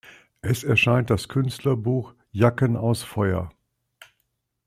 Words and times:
Es 0.41 0.63
erscheint 0.63 1.11
das 1.11 1.27
Künstlerbuch 1.27 2.15
"Jacken 2.31 2.75
aus 2.75 3.03
Feuer". 3.03 3.49